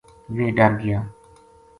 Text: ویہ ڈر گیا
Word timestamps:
ویہ 0.35 0.55
ڈر 0.57 0.71
گیا 0.81 0.99